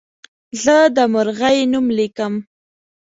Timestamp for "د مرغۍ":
0.95-1.57